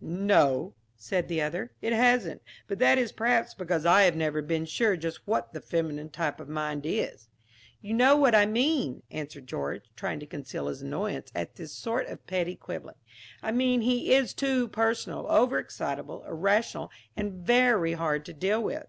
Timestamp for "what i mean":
8.16-9.02